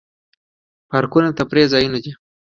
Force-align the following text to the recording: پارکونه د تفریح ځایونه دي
پارکونه 0.89 1.27
د 1.31 1.35
تفریح 1.39 1.65
ځایونه 1.73 1.97
دي 2.03 2.11